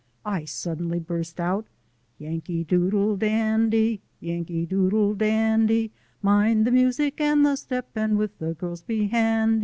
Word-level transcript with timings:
I 0.25 0.45
suddenly 0.45 0.97
burst 0.99 1.39
out: 1.39 1.67
Yankee 2.17 2.63
doodle 2.63 3.15
dandy! 3.17 4.01
Yankee 4.19 4.65
doodle 4.65 5.13
dandy! 5.13 5.91
Mind 6.23 6.65
the 6.65 6.71
music 6.71 7.21
and 7.21 7.45
the 7.45 7.55
step, 7.55 7.89
And 7.93 8.17
with 8.17 8.39
the 8.39 8.55
girls 8.55 8.81
be 8.81 9.09
handy. 9.09 9.59